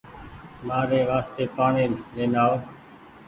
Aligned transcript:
مآري 0.65 1.01
وآستي 1.09 1.43
پآڻيٚ 1.55 1.95
آئو 2.43 2.55